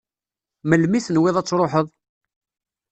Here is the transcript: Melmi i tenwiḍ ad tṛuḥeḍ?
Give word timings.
Melmi 0.63 0.97
i 0.97 1.01
tenwiḍ 1.05 1.35
ad 1.37 1.45
tṛuḥeḍ? 1.47 1.87